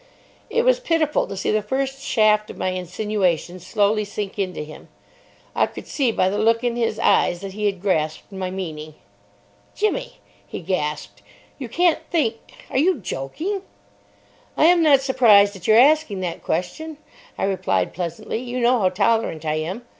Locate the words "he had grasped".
7.53-8.31